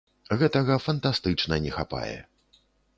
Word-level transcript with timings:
Гэтага 0.43 0.79
фантастычна 0.87 1.63
не 1.67 1.77
хапае. 1.77 2.19